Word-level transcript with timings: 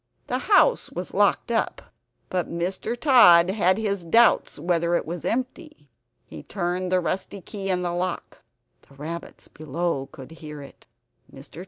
The 0.25 0.39
house 0.49 0.89
was 0.91 1.13
locked 1.13 1.51
up, 1.51 1.93
but 2.29 2.49
Mr. 2.49 2.99
Tod 2.99 3.51
had 3.51 3.77
his 3.77 4.03
doubts 4.03 4.57
whether 4.57 4.95
it 4.95 5.05
was 5.05 5.23
empty. 5.23 5.91
He 6.25 6.41
turned 6.41 6.91
the 6.91 6.99
rusty 6.99 7.39
key 7.39 7.69
in 7.69 7.83
the 7.83 7.93
lock; 7.93 8.41
the 8.89 8.95
rabbits 8.95 9.47
below 9.47 10.09
could 10.11 10.31
hear 10.31 10.59
it. 10.59 10.87
Mr. 11.31 11.59